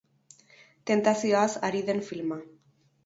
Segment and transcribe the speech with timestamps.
[0.91, 2.43] Tentazioaz ari den filma.